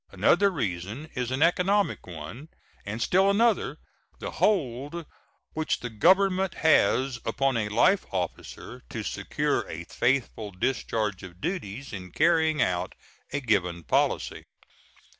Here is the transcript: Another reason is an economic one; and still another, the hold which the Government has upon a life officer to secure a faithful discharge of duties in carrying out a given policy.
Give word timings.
Another 0.11 0.49
reason 0.49 1.11
is 1.13 1.29
an 1.29 1.43
economic 1.43 2.07
one; 2.07 2.49
and 2.87 2.99
still 3.03 3.29
another, 3.29 3.77
the 4.17 4.31
hold 4.31 5.05
which 5.53 5.81
the 5.81 5.91
Government 5.91 6.55
has 6.55 7.19
upon 7.23 7.55
a 7.55 7.69
life 7.69 8.07
officer 8.09 8.81
to 8.89 9.03
secure 9.03 9.69
a 9.69 9.83
faithful 9.83 10.49
discharge 10.49 11.21
of 11.21 11.39
duties 11.39 11.93
in 11.93 12.11
carrying 12.11 12.63
out 12.63 12.95
a 13.31 13.39
given 13.41 13.83
policy. 13.83 14.43